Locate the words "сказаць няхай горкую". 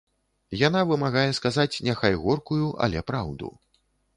1.39-2.65